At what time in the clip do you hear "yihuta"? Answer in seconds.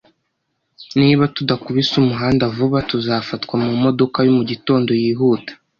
5.01-5.51